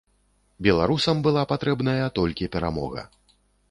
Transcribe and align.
Беларусам 0.67 1.21
была 1.29 1.43
патрэбная 1.53 2.05
толькі 2.19 2.53
перамога. 2.57 3.11